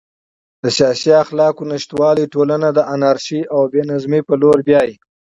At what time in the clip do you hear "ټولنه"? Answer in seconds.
2.33-2.67